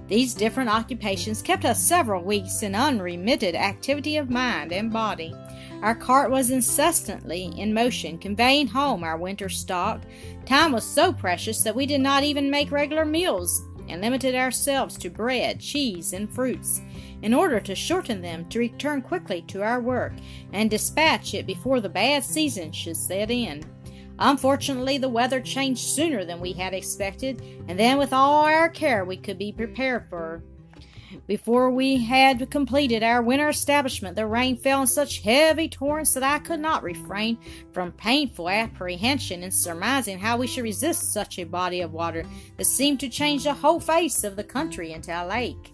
These 0.09 0.33
different 0.33 0.71
occupations 0.71 1.43
kept 1.43 1.65
us 1.65 1.81
several 1.81 2.23
weeks 2.23 2.63
in 2.63 2.73
unremitted 2.73 3.53
activity 3.53 4.17
of 4.17 4.31
mind 4.31 4.73
and 4.73 4.91
body. 4.91 5.35
Our 5.83 5.93
cart 5.93 6.31
was 6.31 6.49
incessantly 6.49 7.53
in 7.55 7.73
motion, 7.73 8.17
conveying 8.17 8.67
home 8.67 9.03
our 9.03 9.17
winter 9.17 9.49
stock. 9.49 10.01
Time 10.45 10.71
was 10.71 10.83
so 10.83 11.13
precious 11.13 11.61
that 11.61 11.75
we 11.75 11.85
did 11.85 12.01
not 12.01 12.23
even 12.23 12.49
make 12.49 12.71
regular 12.71 13.05
meals, 13.05 13.63
and 13.87 14.01
limited 14.01 14.35
ourselves 14.35 14.97
to 14.97 15.09
bread, 15.09 15.59
cheese, 15.59 16.13
and 16.13 16.31
fruits, 16.31 16.81
in 17.21 17.33
order 17.33 17.59
to 17.59 17.75
shorten 17.75 18.21
them 18.21 18.47
to 18.49 18.59
return 18.59 19.01
quickly 19.01 19.41
to 19.43 19.61
our 19.61 19.81
work 19.81 20.13
and 20.53 20.69
dispatch 20.69 21.33
it 21.33 21.45
before 21.45 21.81
the 21.81 21.89
bad 21.89 22.23
season 22.23 22.71
should 22.71 22.97
set 22.97 23.29
in. 23.31 23.63
Unfortunately, 24.19 24.97
the 24.97 25.09
weather 25.09 25.39
changed 25.39 25.81
sooner 25.81 26.25
than 26.25 26.41
we 26.41 26.51
had 26.51 26.73
expected, 26.73 27.41
and 27.67 27.79
then 27.79 27.97
with 27.97 28.11
all 28.11 28.43
our 28.43 28.69
care 28.69 29.05
we 29.05 29.15
could 29.15 29.37
be 29.37 29.51
prepared 29.51 30.09
for. 30.09 30.43
Before 31.25 31.71
we 31.71 31.97
had 31.97 32.51
completed 32.51 33.01
our 33.01 33.21
winter 33.21 33.49
establishment, 33.49 34.15
the 34.15 34.27
rain 34.27 34.57
fell 34.57 34.81
in 34.81 34.87
such 34.87 35.21
heavy 35.21 35.67
torrents 35.67 36.13
that 36.13 36.23
I 36.23 36.39
could 36.39 36.59
not 36.59 36.83
refrain 36.83 37.37
from 37.71 37.93
painful 37.93 38.49
apprehension 38.49 39.41
in 39.41 39.51
surmising 39.51 40.19
how 40.19 40.37
we 40.37 40.47
should 40.47 40.63
resist 40.63 41.13
such 41.13 41.39
a 41.39 41.45
body 41.45 41.81
of 41.81 41.93
water 41.93 42.25
that 42.57 42.65
seemed 42.65 42.99
to 42.99 43.09
change 43.09 43.45
the 43.45 43.53
whole 43.53 43.79
face 43.79 44.23
of 44.23 44.35
the 44.35 44.43
country 44.43 44.91
into 44.91 45.11
a 45.11 45.25
lake. 45.25 45.71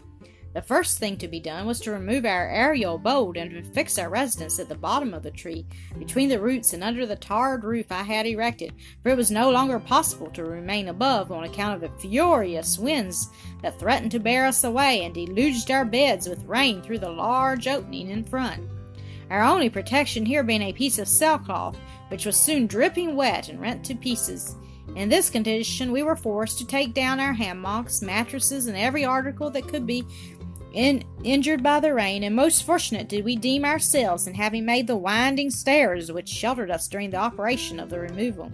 The 0.55 0.61
first 0.61 0.99
thing 0.99 1.17
to 1.17 1.27
be 1.27 1.41
done 1.41 1.65
was 1.65 1.81
to 1.81 1.91
remove 1.91 2.23
our 2.23 2.47
aerial 2.49 2.95
abode 2.95 3.35
and 3.35 3.51
to 3.51 3.61
fix 3.61 3.99
our 3.99 4.07
residence 4.07 4.57
at 4.57 4.69
the 4.69 4.75
bottom 4.75 5.13
of 5.13 5.21
the 5.21 5.29
tree, 5.29 5.65
between 5.99 6.29
the 6.29 6.39
roots 6.39 6.71
and 6.71 6.81
under 6.81 7.05
the 7.05 7.17
tarred 7.17 7.65
roof 7.65 7.91
I 7.91 8.03
had 8.03 8.25
erected, 8.25 8.71
for 9.03 9.09
it 9.09 9.17
was 9.17 9.29
no 9.29 9.51
longer 9.51 9.81
possible 9.81 10.29
to 10.29 10.45
remain 10.45 10.87
above 10.87 11.29
on 11.29 11.43
account 11.43 11.75
of 11.75 11.81
the 11.81 11.99
furious 11.99 12.79
winds 12.79 13.31
that 13.63 13.77
threatened 13.77 14.11
to 14.11 14.19
bear 14.21 14.45
us 14.45 14.63
away 14.63 15.03
and 15.03 15.13
deluged 15.13 15.71
our 15.71 15.83
beds 15.83 16.29
with 16.29 16.45
rain 16.45 16.81
through 16.81 16.99
the 16.99 17.09
large 17.09 17.67
opening 17.67 18.09
in 18.09 18.23
front. 18.23 18.63
Our 19.29 19.43
only 19.43 19.69
protection 19.69 20.25
here 20.25 20.41
being 20.41 20.61
a 20.61 20.71
piece 20.71 20.99
of 20.99 21.09
sailcloth, 21.09 21.77
which 22.07 22.25
was 22.25 22.37
soon 22.37 22.65
dripping 22.65 23.17
wet 23.17 23.49
and 23.49 23.59
rent 23.59 23.83
to 23.87 23.95
pieces. 23.95 24.55
In 24.95 25.09
this 25.09 25.29
condition, 25.29 25.91
we 25.91 26.03
were 26.03 26.15
forced 26.15 26.57
to 26.59 26.67
take 26.67 26.93
down 26.93 27.19
our 27.19 27.33
hammocks, 27.33 28.01
mattresses, 28.01 28.67
and 28.67 28.77
every 28.77 29.03
article 29.03 29.49
that 29.49 29.67
could 29.67 29.85
be 29.85 30.05
in, 30.75 31.03
injured 31.23 31.63
by 31.63 31.79
the 31.79 31.93
rain, 31.93 32.23
and 32.23 32.35
most 32.35 32.63
fortunate 32.63 33.07
did 33.07 33.23
we 33.23 33.35
deem 33.35 33.63
ourselves 33.63 34.27
in 34.27 34.33
having 34.33 34.65
made 34.65 34.87
the 34.87 34.97
winding 34.97 35.49
stairs 35.49 36.11
which 36.11 36.27
sheltered 36.27 36.69
us 36.69 36.87
during 36.87 37.09
the 37.09 37.17
operation 37.17 37.79
of 37.79 37.89
the 37.89 37.99
removal. 37.99 38.51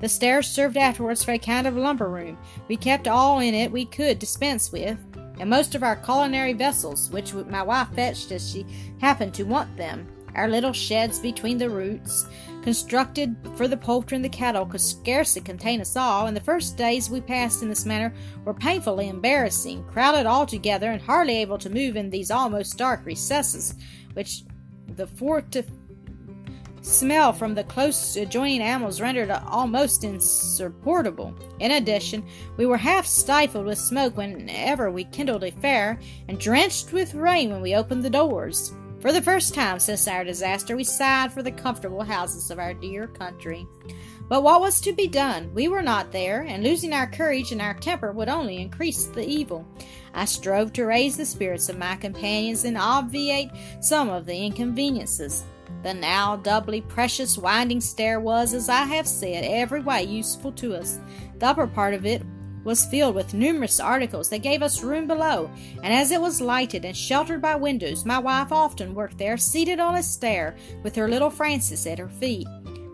The 0.00 0.08
stairs 0.08 0.48
served 0.48 0.76
afterwards 0.76 1.22
for 1.22 1.32
a 1.32 1.38
kind 1.38 1.66
of 1.66 1.76
lumber 1.76 2.08
room. 2.08 2.38
We 2.68 2.76
kept 2.76 3.06
all 3.06 3.40
in 3.40 3.54
it 3.54 3.70
we 3.70 3.84
could 3.84 4.18
dispense 4.18 4.72
with, 4.72 4.98
and 5.38 5.50
most 5.50 5.74
of 5.74 5.82
our 5.82 5.96
culinary 5.96 6.54
vessels, 6.54 7.10
which 7.10 7.34
my 7.34 7.62
wife 7.62 7.88
fetched 7.94 8.32
as 8.32 8.50
she 8.50 8.64
happened 9.00 9.34
to 9.34 9.44
want 9.44 9.76
them. 9.76 10.08
Our 10.34 10.48
little 10.48 10.72
sheds 10.72 11.18
between 11.18 11.58
the 11.58 11.68
roots, 11.68 12.26
constructed 12.62 13.36
for 13.56 13.68
the 13.68 13.76
poultry 13.76 14.16
and 14.16 14.24
the 14.24 14.28
cattle, 14.28 14.66
could 14.66 14.80
scarcely 14.80 15.40
contain 15.40 15.80
us 15.80 15.96
all, 15.96 16.26
and 16.26 16.36
the 16.36 16.40
first 16.40 16.76
days 16.76 17.10
we 17.10 17.20
passed 17.20 17.62
in 17.62 17.68
this 17.68 17.86
manner 17.86 18.12
were 18.44 18.54
painfully 18.54 19.08
embarrassing, 19.08 19.84
crowded 19.84 20.26
all 20.26 20.46
together, 20.46 20.90
and 20.90 21.00
hardly 21.00 21.36
able 21.38 21.58
to 21.58 21.70
move 21.70 21.96
in 21.96 22.10
these 22.10 22.30
almost 22.30 22.76
dark 22.76 23.04
recesses, 23.04 23.74
which 24.14 24.42
the 24.96 25.06
forti- 25.06 25.64
smell 26.82 27.32
from 27.32 27.54
the 27.54 27.64
close 27.64 28.16
adjoining 28.16 28.62
animals 28.62 29.00
rendered 29.00 29.30
almost 29.30 30.04
insupportable. 30.04 31.34
In 31.60 31.72
addition, 31.72 32.24
we 32.56 32.66
were 32.66 32.76
half 32.76 33.06
stifled 33.06 33.66
with 33.66 33.78
smoke 33.78 34.16
whenever 34.16 34.90
we 34.90 35.04
kindled 35.04 35.44
a 35.44 35.50
fire, 35.50 35.98
and 36.28 36.38
drenched 36.38 36.92
with 36.92 37.14
rain 37.14 37.50
when 37.50 37.60
we 37.60 37.74
opened 37.74 38.04
the 38.04 38.10
doors. 38.10 38.72
For 39.00 39.12
the 39.12 39.22
first 39.22 39.54
time 39.54 39.78
since 39.78 40.08
our 40.08 40.24
disaster, 40.24 40.76
we 40.76 40.82
sighed 40.82 41.32
for 41.32 41.42
the 41.42 41.52
comfortable 41.52 42.02
houses 42.02 42.50
of 42.50 42.58
our 42.58 42.74
dear 42.74 43.06
country. 43.06 43.66
But 44.28 44.42
what 44.42 44.60
was 44.60 44.80
to 44.80 44.92
be 44.92 45.06
done? 45.06 45.54
We 45.54 45.68
were 45.68 45.82
not 45.82 46.10
there, 46.10 46.42
and 46.42 46.64
losing 46.64 46.92
our 46.92 47.06
courage 47.06 47.52
and 47.52 47.62
our 47.62 47.74
temper 47.74 48.10
would 48.10 48.28
only 48.28 48.60
increase 48.60 49.04
the 49.04 49.24
evil. 49.24 49.64
I 50.14 50.24
strove 50.24 50.72
to 50.74 50.84
raise 50.84 51.16
the 51.16 51.24
spirits 51.24 51.68
of 51.68 51.78
my 51.78 51.94
companions 51.94 52.64
and 52.64 52.76
obviate 52.76 53.50
some 53.80 54.08
of 54.08 54.26
the 54.26 54.36
inconveniences. 54.36 55.44
The 55.84 55.94
now 55.94 56.34
doubly 56.36 56.80
precious 56.80 57.38
winding 57.38 57.80
stair 57.80 58.18
was, 58.18 58.52
as 58.52 58.68
I 58.68 58.84
have 58.84 59.06
said, 59.06 59.44
every 59.44 59.80
way 59.80 60.02
useful 60.02 60.50
to 60.52 60.74
us. 60.74 60.98
The 61.38 61.46
upper 61.46 61.68
part 61.68 61.94
of 61.94 62.04
it 62.04 62.22
was 62.68 62.84
filled 62.84 63.14
with 63.14 63.32
numerous 63.32 63.80
articles 63.80 64.28
that 64.28 64.42
gave 64.42 64.62
us 64.62 64.82
room 64.82 65.06
below, 65.06 65.50
and 65.82 65.92
as 65.92 66.10
it 66.10 66.20
was 66.20 66.38
lighted 66.38 66.84
and 66.84 66.94
sheltered 66.94 67.40
by 67.40 67.56
windows, 67.56 68.04
my 68.04 68.18
wife 68.18 68.52
often 68.52 68.94
worked 68.94 69.16
there, 69.16 69.38
seated 69.38 69.80
on 69.80 69.94
a 69.94 70.02
stair, 70.02 70.54
with 70.82 70.94
her 70.94 71.08
little 71.08 71.30
Francis 71.30 71.86
at 71.86 71.98
her 71.98 72.10
feet. 72.10 72.46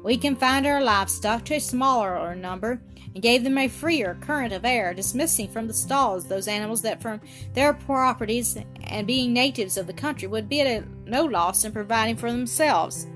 We 0.05 0.17
confined 0.17 0.65
our 0.65 0.81
livestock 0.81 1.45
to 1.47 1.55
a 1.55 1.61
smaller 1.61 2.37
number, 2.37 2.81
and 3.15 3.23
gave 3.23 3.43
them 3.43 3.59
a 3.59 3.67
freer 3.67 4.17
current 4.21 4.53
of 4.53 4.65
air, 4.65 4.95
dismissing 4.95 5.49
from 5.49 5.67
the 5.67 5.75
stalls 5.75 6.27
those 6.27 6.47
animals 6.47 6.83
that 6.83 7.03
from 7.03 7.21
their 7.55 7.75
properties 7.75 8.57
and 8.85 9.07
being 9.09 9.33
natives 9.33 9.77
of 9.77 9.89
the 9.89 9.93
country 9.93 10.29
would 10.29 10.49
be 10.49 10.61
at 10.61 10.85
no 11.05 11.25
loss 11.25 11.65
in 11.65 11.73
providing 11.73 12.17
for 12.17 12.31
themselves. 12.31 13.09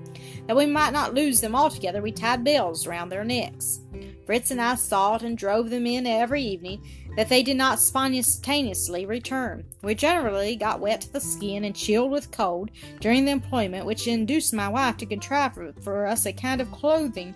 That 0.49 0.57
we 0.57 0.67
might 0.67 0.93
not 0.93 1.15
lose 1.15 1.41
them 1.41 1.55
altogether, 1.55 2.03
we 2.03 2.11
tied 2.11 2.43
bells 2.43 2.87
round 2.87 3.12
their 3.12 3.25
necks. 3.25 3.81
Fritz 4.28 4.50
and 4.50 4.61
I 4.61 4.75
it 4.75 5.23
and 5.23 5.38
drove 5.38 5.70
them 5.70 5.87
in 5.87 6.06
every 6.06 6.42
evening, 6.42 6.87
that 7.16 7.30
they 7.30 7.42
did 7.42 7.56
not 7.56 7.78
spontaneously 7.78 9.06
return. 9.06 9.64
We 9.80 9.94
generally 9.94 10.54
got 10.54 10.80
wet 10.80 11.00
to 11.00 11.12
the 11.14 11.18
skin 11.18 11.64
and 11.64 11.75
chilled 11.75 12.11
with 12.11 12.30
cold 12.30 12.70
during 13.00 13.25
the 13.25 13.30
employment, 13.30 13.87
which 13.87 14.06
induced 14.06 14.52
my 14.52 14.68
wife 14.68 14.99
to 14.99 15.06
contrive 15.06 15.54
for 15.82 16.06
us 16.06 16.26
a 16.26 16.35
kind 16.35 16.61
of 16.61 16.70
clothing 16.70 17.35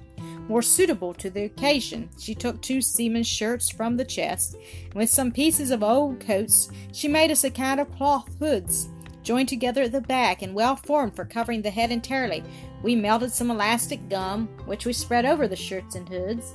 more 0.48 0.60
suitable 0.60 1.14
to 1.14 1.30
the 1.30 1.44
occasion. 1.44 2.10
She 2.18 2.34
took 2.34 2.60
two 2.60 2.82
seamen's 2.82 3.26
shirts 3.26 3.70
from 3.70 3.96
the 3.96 4.04
chest, 4.04 4.58
and 4.84 4.92
with 4.92 5.08
some 5.08 5.32
pieces 5.32 5.70
of 5.70 5.82
old 5.82 6.20
coats, 6.20 6.68
she 6.92 7.08
made 7.08 7.30
us 7.30 7.44
a 7.44 7.50
kind 7.50 7.80
of 7.80 7.90
cloth 7.96 8.28
hoods, 8.38 8.90
joined 9.22 9.48
together 9.48 9.84
at 9.84 9.92
the 9.92 10.02
back 10.02 10.42
and 10.42 10.54
well 10.54 10.76
formed 10.76 11.16
for 11.16 11.24
covering 11.24 11.62
the 11.62 11.70
head 11.70 11.90
entirely. 11.90 12.44
We 12.82 12.96
melted 12.96 13.32
some 13.32 13.50
elastic 13.50 14.10
gum, 14.10 14.46
which 14.66 14.84
we 14.84 14.92
spread 14.92 15.24
over 15.24 15.48
the 15.48 15.56
shirts 15.56 15.94
and 15.94 16.06
hoods 16.06 16.52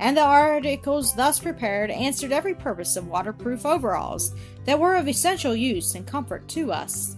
and 0.00 0.16
the 0.16 0.22
articles 0.22 1.14
thus 1.14 1.38
prepared 1.38 1.90
answered 1.90 2.32
every 2.32 2.54
purpose 2.54 2.96
of 2.96 3.06
waterproof 3.06 3.66
overalls 3.66 4.34
that 4.64 4.80
were 4.80 4.96
of 4.96 5.06
essential 5.06 5.54
use 5.54 5.94
and 5.94 6.06
comfort 6.06 6.48
to 6.48 6.72
us. 6.72 7.16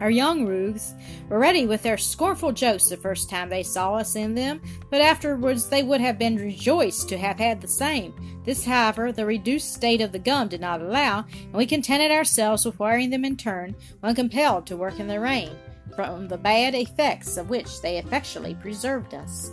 Our 0.00 0.10
young 0.10 0.46
rogues 0.46 0.94
were 1.28 1.38
ready 1.38 1.66
with 1.66 1.82
their 1.82 1.96
scornful 1.96 2.52
jokes 2.52 2.88
the 2.88 2.96
first 2.96 3.30
time 3.30 3.48
they 3.48 3.62
saw 3.62 3.94
us 3.94 4.16
in 4.16 4.34
them, 4.34 4.60
but 4.90 5.00
afterwards 5.00 5.68
they 5.68 5.82
would 5.82 6.00
have 6.00 6.18
been 6.18 6.36
rejoiced 6.36 7.08
to 7.10 7.18
have 7.18 7.38
had 7.38 7.60
the 7.60 7.68
same. 7.68 8.14
This, 8.44 8.64
however, 8.64 9.12
the 9.12 9.24
reduced 9.24 9.74
state 9.74 10.00
of 10.00 10.12
the 10.12 10.18
gum 10.18 10.48
did 10.48 10.60
not 10.60 10.82
allow, 10.82 11.24
and 11.30 11.54
we 11.54 11.66
contented 11.66 12.10
ourselves 12.10 12.64
with 12.64 12.78
wearing 12.78 13.10
them 13.10 13.24
in 13.24 13.36
turn 13.36 13.74
when 14.00 14.14
compelled 14.14 14.66
to 14.66 14.76
work 14.76 14.98
in 15.00 15.08
the 15.08 15.20
rain, 15.20 15.50
from 15.94 16.28
the 16.28 16.38
bad 16.38 16.74
effects 16.74 17.36
of 17.36 17.48
which 17.48 17.80
they 17.80 17.96
effectually 17.98 18.54
preserved 18.54 19.14
us. 19.14 19.50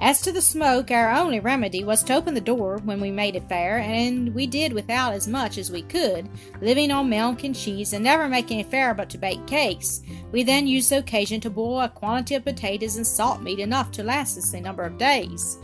As 0.00 0.20
to 0.20 0.30
the 0.30 0.40
smoke, 0.40 0.92
our 0.92 1.10
only 1.10 1.40
remedy 1.40 1.82
was 1.82 2.04
to 2.04 2.14
open 2.14 2.32
the 2.32 2.40
door 2.40 2.78
when 2.84 3.00
we 3.00 3.10
made 3.10 3.34
it 3.34 3.48
fair, 3.48 3.78
and 3.78 4.32
we 4.32 4.46
did 4.46 4.72
without 4.72 5.12
as 5.12 5.26
much 5.26 5.58
as 5.58 5.72
we 5.72 5.82
could, 5.82 6.28
living 6.60 6.92
on 6.92 7.08
milk 7.08 7.42
and 7.42 7.54
cheese, 7.54 7.92
and 7.92 8.04
never 8.04 8.28
making 8.28 8.60
a 8.60 8.64
fare 8.64 8.94
but 8.94 9.10
to 9.10 9.18
bake 9.18 9.44
cakes. 9.48 10.02
We 10.30 10.44
then 10.44 10.68
used 10.68 10.90
the 10.90 10.98
occasion 10.98 11.40
to 11.40 11.50
boil 11.50 11.80
a 11.80 11.88
quantity 11.88 12.36
of 12.36 12.44
potatoes 12.44 12.96
and 12.96 13.06
salt 13.06 13.42
meat 13.42 13.58
enough 13.58 13.90
to 13.92 14.04
last 14.04 14.38
us 14.38 14.54
a 14.54 14.60
number 14.60 14.84
of 14.84 14.98
days. 14.98 15.58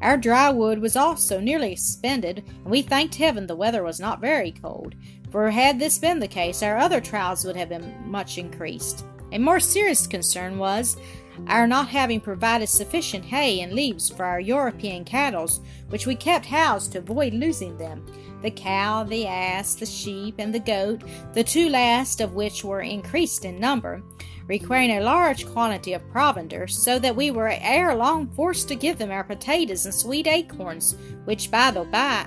Our 0.00 0.16
dry 0.16 0.48
wood 0.48 0.78
was 0.78 0.96
also 0.96 1.38
nearly 1.38 1.72
expended, 1.72 2.44
and 2.46 2.70
we 2.70 2.80
thanked 2.80 3.16
heaven 3.16 3.46
the 3.46 3.56
weather 3.56 3.82
was 3.82 4.00
not 4.00 4.20
very 4.20 4.52
cold, 4.52 4.94
for 5.30 5.50
had 5.50 5.78
this 5.78 5.98
been 5.98 6.20
the 6.20 6.28
case, 6.28 6.62
our 6.62 6.78
other 6.78 7.02
trials 7.02 7.44
would 7.44 7.56
have 7.56 7.68
been 7.68 7.94
much 8.06 8.38
increased. 8.38 9.04
A 9.32 9.38
more 9.38 9.60
serious 9.60 10.06
concern 10.06 10.56
was 10.56 10.96
our 11.46 11.66
not 11.66 11.88
having 11.88 12.20
provided 12.20 12.68
sufficient 12.68 13.24
hay 13.24 13.60
and 13.60 13.72
leaves 13.72 14.10
for 14.10 14.24
our 14.24 14.40
European 14.40 15.04
cattle, 15.04 15.48
which 15.88 16.06
we 16.06 16.14
kept 16.14 16.46
housed 16.46 16.92
to 16.92 16.98
avoid 16.98 17.32
losing 17.32 17.76
them. 17.78 18.04
The 18.42 18.50
cow, 18.50 19.04
the 19.04 19.26
ass, 19.26 19.74
the 19.74 19.86
sheep, 19.86 20.36
and 20.38 20.54
the 20.54 20.60
goat, 20.60 21.02
the 21.32 21.44
two 21.44 21.68
last 21.68 22.20
of 22.20 22.34
which 22.34 22.64
were 22.64 22.82
increased 22.82 23.44
in 23.44 23.58
number, 23.58 24.02
requiring 24.46 24.92
a 24.92 25.00
large 25.00 25.46
quantity 25.46 25.92
of 25.92 26.08
provender, 26.10 26.68
so 26.68 26.98
that 26.98 27.16
we 27.16 27.30
were 27.30 27.50
ere 27.50 27.94
long 27.94 28.28
forced 28.28 28.68
to 28.68 28.74
give 28.74 28.98
them 28.98 29.10
our 29.10 29.24
potatoes 29.24 29.86
and 29.86 29.94
sweet 29.94 30.26
acorns, 30.26 30.96
which, 31.24 31.50
by 31.50 31.70
the 31.70 31.84
by, 31.84 32.26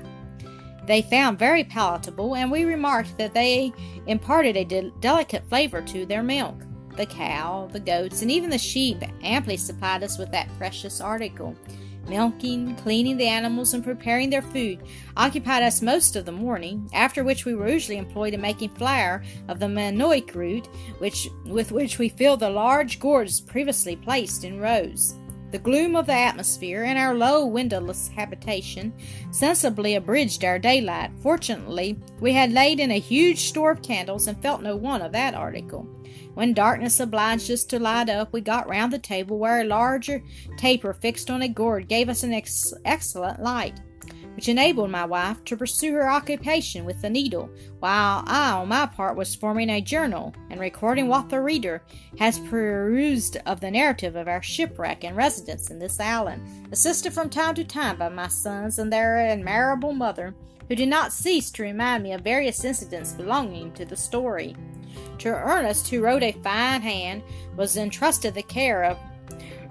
they 0.85 1.01
found 1.01 1.39
very 1.39 1.63
palatable, 1.63 2.35
and 2.35 2.51
we 2.51 2.65
remarked 2.65 3.17
that 3.17 3.33
they 3.33 3.71
imparted 4.07 4.57
a 4.57 4.65
de- 4.65 4.91
delicate 4.99 5.47
flavor 5.47 5.81
to 5.81 6.05
their 6.05 6.23
milk. 6.23 6.55
The 6.97 7.05
cow, 7.05 7.69
the 7.71 7.79
goats, 7.79 8.21
and 8.21 8.29
even 8.29 8.49
the 8.49 8.57
sheep 8.57 9.03
amply 9.23 9.57
supplied 9.57 10.03
us 10.03 10.17
with 10.17 10.31
that 10.31 10.49
precious 10.57 11.01
article. 11.01 11.55
Milking, 12.07 12.75
cleaning 12.77 13.17
the 13.17 13.27
animals, 13.27 13.73
and 13.73 13.83
preparing 13.83 14.29
their 14.29 14.41
food 14.41 14.79
occupied 15.15 15.63
us 15.63 15.81
most 15.81 16.15
of 16.15 16.25
the 16.25 16.31
morning, 16.31 16.89
after 16.93 17.23
which 17.23 17.45
we 17.45 17.53
were 17.53 17.69
usually 17.69 17.97
employed 17.97 18.33
in 18.33 18.41
making 18.41 18.69
flour 18.69 19.23
of 19.47 19.59
the 19.59 19.67
manioc 19.67 20.33
root, 20.33 20.67
which, 20.97 21.29
with 21.45 21.71
which 21.71 21.99
we 21.99 22.09
filled 22.09 22.39
the 22.39 22.49
large 22.49 22.99
gourds 22.99 23.39
previously 23.39 23.95
placed 23.95 24.43
in 24.43 24.59
rows. 24.59 25.15
The 25.51 25.59
gloom 25.59 25.97
of 25.97 26.05
the 26.05 26.13
atmosphere 26.13 26.83
and 26.83 26.97
our 26.97 27.13
low 27.13 27.45
windowless 27.45 28.07
habitation 28.07 28.93
sensibly 29.31 29.95
abridged 29.95 30.45
our 30.45 30.57
daylight. 30.57 31.11
Fortunately, 31.21 31.99
we 32.21 32.31
had 32.31 32.53
laid 32.53 32.79
in 32.79 32.91
a 32.91 32.99
huge 32.99 33.39
store 33.39 33.71
of 33.71 33.81
candles 33.81 34.27
and 34.27 34.41
felt 34.41 34.61
no 34.61 34.77
want 34.77 35.03
of 35.03 35.11
that 35.11 35.35
article. 35.35 35.85
When 36.33 36.53
darkness 36.53 36.99
obliged 36.99 37.51
us 37.51 37.65
to 37.65 37.79
light 37.79 38.09
up, 38.09 38.31
we 38.31 38.39
got 38.39 38.69
round 38.69 38.93
the 38.93 38.99
table 38.99 39.37
where 39.37 39.61
a 39.61 39.65
larger 39.65 40.23
taper 40.55 40.93
fixed 40.93 41.29
on 41.29 41.41
a 41.41 41.47
gourd 41.47 41.89
gave 41.89 42.07
us 42.07 42.23
an 42.23 42.33
ex- 42.33 42.73
excellent 42.85 43.41
light, 43.41 43.81
which 44.35 44.47
enabled 44.47 44.91
my 44.91 45.03
wife 45.03 45.43
to 45.43 45.57
pursue 45.57 45.91
her 45.93 46.09
occupation 46.09 46.85
with 46.85 47.01
the 47.01 47.09
needle, 47.09 47.49
while 47.79 48.23
I, 48.25 48.51
on 48.51 48.69
my 48.69 48.85
part, 48.85 49.17
was 49.17 49.35
forming 49.35 49.69
a 49.69 49.81
journal 49.81 50.33
and 50.49 50.59
recording 50.61 51.09
what 51.09 51.27
the 51.27 51.41
reader 51.41 51.83
has 52.17 52.39
perused 52.39 53.35
of 53.45 53.59
the 53.59 53.69
narrative 53.69 54.15
of 54.15 54.29
our 54.29 54.41
shipwreck 54.41 55.03
and 55.03 55.17
residence 55.17 55.69
in 55.69 55.79
this 55.79 55.99
island, 55.99 56.69
assisted 56.71 57.11
from 57.11 57.29
time 57.29 57.55
to 57.55 57.65
time 57.65 57.97
by 57.97 58.07
my 58.07 58.29
sons 58.29 58.79
and 58.79 58.91
their 58.91 59.17
admirable 59.17 59.91
mother, 59.91 60.33
who 60.69 60.75
did 60.75 60.87
not 60.87 61.11
cease 61.11 61.51
to 61.51 61.63
remind 61.63 62.03
me 62.03 62.13
of 62.13 62.21
various 62.21 62.63
incidents 62.63 63.11
belonging 63.11 63.73
to 63.73 63.83
the 63.83 63.97
story. 63.97 64.55
To 65.19 65.29
Ernest, 65.29 65.87
who 65.89 66.01
wrote 66.01 66.23
a 66.23 66.31
fine 66.31 66.81
hand, 66.81 67.23
was 67.55 67.77
entrusted 67.77 68.33
the 68.33 68.43
care 68.43 68.83
of 68.83 68.97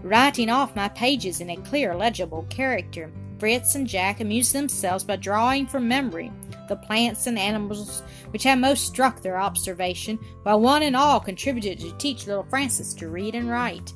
writing 0.02 0.48
off 0.48 0.76
my 0.76 0.88
pages 0.88 1.40
in 1.40 1.50
a 1.50 1.56
clear, 1.56 1.94
legible 1.94 2.46
character. 2.48 3.10
Fritz 3.38 3.74
and 3.74 3.86
Jack 3.86 4.20
amused 4.20 4.52
themselves 4.52 5.02
by 5.02 5.16
drawing 5.16 5.66
from 5.66 5.88
memory 5.88 6.30
the 6.68 6.76
plants 6.76 7.26
and 7.26 7.38
animals 7.38 8.02
which 8.30 8.44
had 8.44 8.58
most 8.58 8.86
struck 8.86 9.20
their 9.20 9.38
observation, 9.38 10.18
while 10.44 10.60
one 10.60 10.82
and 10.82 10.94
all 10.94 11.18
contributed 11.18 11.80
to 11.80 11.98
teach 11.98 12.26
little 12.26 12.44
Francis 12.44 12.94
to 12.94 13.08
read 13.08 13.34
and 13.34 13.50
write. 13.50 13.92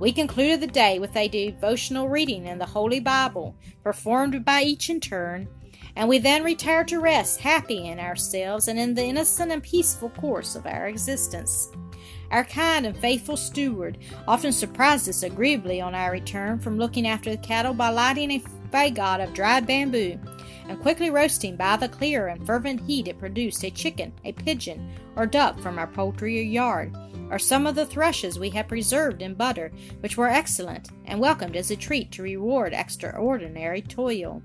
We 0.00 0.12
concluded 0.12 0.60
the 0.60 0.66
day 0.66 0.98
with 0.98 1.16
a 1.16 1.28
devotional 1.28 2.08
reading 2.08 2.46
in 2.46 2.58
the 2.58 2.66
Holy 2.66 2.98
Bible, 2.98 3.54
performed 3.84 4.44
by 4.44 4.62
each 4.62 4.90
in 4.90 4.98
turn, 4.98 5.48
and 5.96 6.08
we 6.08 6.18
then 6.18 6.42
retire 6.42 6.84
to 6.84 7.00
rest, 7.00 7.40
happy 7.40 7.88
in 7.88 7.98
ourselves 7.98 8.68
and 8.68 8.78
in 8.78 8.94
the 8.94 9.04
innocent 9.04 9.52
and 9.52 9.62
peaceful 9.62 10.10
course 10.10 10.56
of 10.56 10.66
our 10.66 10.88
existence. 10.88 11.70
Our 12.30 12.44
kind 12.44 12.86
and 12.86 12.96
faithful 12.96 13.36
steward 13.36 13.98
often 14.26 14.52
surprised 14.52 15.08
us 15.08 15.22
agreeably 15.22 15.80
on 15.80 15.94
our 15.94 16.10
return 16.10 16.58
from 16.58 16.78
looking 16.78 17.06
after 17.06 17.30
the 17.30 17.36
cattle 17.36 17.74
by 17.74 17.90
lighting 17.90 18.30
a 18.30 18.42
fagot 18.70 19.22
of 19.22 19.34
dried 19.34 19.66
bamboo 19.66 20.18
and 20.72 20.80
quickly 20.80 21.10
roasting 21.10 21.54
by 21.54 21.76
the 21.76 21.86
clear 21.86 22.28
and 22.28 22.46
fervent 22.46 22.80
heat 22.80 23.06
it 23.06 23.18
produced 23.18 23.62
a 23.62 23.70
chicken, 23.70 24.10
a 24.24 24.32
pigeon, 24.32 24.90
or 25.16 25.26
duck 25.26 25.58
from 25.60 25.78
our 25.78 25.86
poultry 25.86 26.42
yard, 26.42 26.96
or 27.30 27.38
some 27.38 27.66
of 27.66 27.74
the 27.74 27.84
thrushes 27.84 28.38
we 28.38 28.48
had 28.48 28.66
preserved 28.66 29.20
in 29.20 29.34
butter, 29.34 29.70
which 30.00 30.16
were 30.16 30.30
excellent 30.30 30.88
and 31.04 31.20
welcomed 31.20 31.56
as 31.56 31.70
a 31.70 31.76
treat 31.76 32.10
to 32.10 32.22
reward 32.22 32.72
extraordinary 32.72 33.82
toil. 33.82 34.42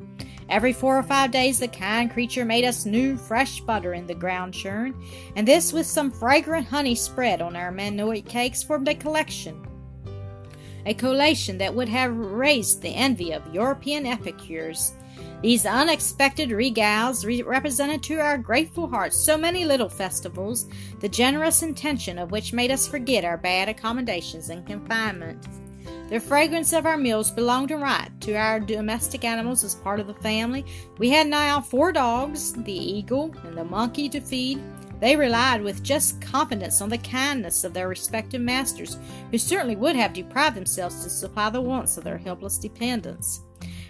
Every 0.49 0.73
four 0.73 0.97
or 0.97 1.03
five 1.03 1.31
days, 1.31 1.59
the 1.59 1.69
kind 1.69 2.11
creature 2.11 2.43
made 2.43 2.65
us 2.65 2.85
new, 2.85 3.15
fresh 3.15 3.61
butter 3.61 3.93
in 3.93 4.05
the 4.05 4.13
ground 4.13 4.53
churn, 4.53 5.01
and 5.37 5.47
this, 5.47 5.71
with 5.71 5.85
some 5.85 6.11
fragrant 6.11 6.67
honey 6.67 6.95
spread 6.95 7.41
on 7.41 7.55
our 7.55 7.71
manioc 7.71 8.27
cakes, 8.27 8.63
formed 8.63 8.89
a 8.89 8.95
collection. 8.95 9.65
A 10.85 10.93
collation 10.93 11.57
that 11.59 11.73
would 11.73 11.87
have 11.87 12.17
raised 12.17 12.81
the 12.81 12.95
envy 12.95 13.31
of 13.31 13.53
European 13.53 14.05
epicures. 14.05 14.91
These 15.41 15.67
unexpected 15.67 16.49
regals 16.49 17.23
re- 17.23 17.43
represented 17.43 18.01
to 18.03 18.19
our 18.19 18.39
grateful 18.39 18.87
hearts 18.87 19.15
so 19.15 19.37
many 19.37 19.65
little 19.65 19.89
festivals, 19.89 20.65
the 20.99 21.09
generous 21.09 21.61
intention 21.61 22.17
of 22.17 22.31
which 22.31 22.53
made 22.53 22.71
us 22.71 22.87
forget 22.87 23.23
our 23.23 23.37
bad 23.37 23.69
accommodations 23.69 24.49
and 24.49 24.65
confinement. 24.65 25.47
The 26.09 26.19
fragrance 26.19 26.73
of 26.73 26.87
our 26.87 26.97
meals 26.97 27.29
belonged 27.29 27.69
in 27.69 27.81
right 27.81 28.09
to 28.21 28.33
our 28.33 28.59
domestic 28.59 29.23
animals 29.25 29.63
as 29.63 29.75
part 29.75 29.99
of 29.99 30.07
the 30.07 30.13
family. 30.15 30.65
We 30.97 31.09
had 31.09 31.27
now 31.27 31.61
four 31.61 31.91
dogs, 31.91 32.53
the 32.53 32.73
eagle 32.73 33.35
and 33.43 33.55
the 33.55 33.65
monkey 33.65 34.09
to 34.09 34.21
feed. 34.21 34.59
They 34.99 35.15
relied 35.15 35.61
with 35.61 35.83
just 35.83 36.19
confidence 36.19 36.81
on 36.81 36.89
the 36.89 36.97
kindness 36.97 37.63
of 37.63 37.73
their 37.73 37.89
respective 37.89 38.41
masters, 38.41 38.97
who 39.29 39.37
certainly 39.37 39.75
would 39.75 39.95
have 39.95 40.13
deprived 40.13 40.55
themselves 40.55 41.03
to 41.03 41.09
supply 41.11 41.51
the 41.51 41.61
wants 41.61 41.97
of 41.97 42.03
their 42.03 42.17
helpless 42.17 42.57
dependents. 42.57 43.41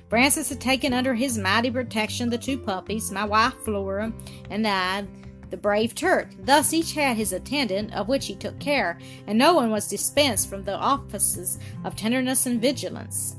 Francis 0.09 0.49
had 0.49 0.61
taken 0.61 0.93
under 0.93 1.13
his 1.13 1.37
mighty 1.37 1.69
protection 1.69 2.29
the 2.29 2.37
two 2.37 2.57
puppies, 2.57 3.11
my 3.11 3.25
wife 3.25 3.53
Flora, 3.65 4.13
and 4.49 4.65
I, 4.65 5.05
the 5.49 5.57
brave 5.57 5.95
Turk. 5.95 6.29
Thus 6.39 6.73
each 6.73 6.93
had 6.93 7.17
his 7.17 7.33
attendant, 7.33 7.93
of 7.93 8.07
which 8.07 8.27
he 8.27 8.35
took 8.35 8.57
care, 8.59 8.97
and 9.27 9.37
no 9.37 9.53
one 9.53 9.69
was 9.69 9.87
dispensed 9.87 10.49
from 10.49 10.63
the 10.63 10.75
offices 10.75 11.59
of 11.83 11.95
tenderness 11.95 12.45
and 12.45 12.61
vigilance. 12.61 13.35